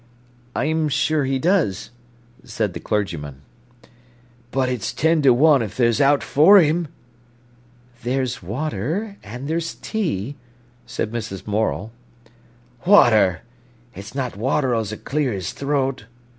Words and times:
"I 0.55 0.65
am 0.65 0.89
sure 0.89 1.25
he 1.25 1.37
does," 1.37 1.91
said 2.43 2.73
the 2.73 2.79
clergyman. 2.79 3.43
"But 4.49 4.67
it's 4.67 4.93
ten 4.93 5.21
to 5.21 5.29
one 5.31 5.61
if 5.61 5.77
there's 5.77 6.01
owt 6.01 6.23
for 6.23 6.57
him." 6.57 6.87
"There's 8.01 8.41
water—and 8.41 9.47
there's 9.47 9.75
tea," 9.75 10.37
said 10.87 11.11
Mrs. 11.11 11.45
Morel. 11.45 11.91
"Water! 12.83 13.41
It's 13.93 14.15
not 14.15 14.35
water 14.35 14.73
as'll 14.73 14.97
clear 14.97 15.33
his 15.33 15.51
throat." 15.51 16.05